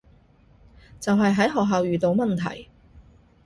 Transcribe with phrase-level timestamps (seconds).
[0.99, 2.67] 就係喺學校遇到問題